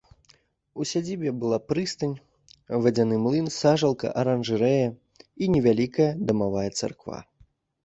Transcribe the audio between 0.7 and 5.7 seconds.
У сядзібе была прыстань, вадзяны млын, сажалка, аранжарэя і